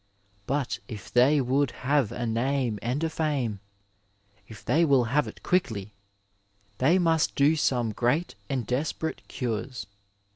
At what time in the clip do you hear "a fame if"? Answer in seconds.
3.03-4.65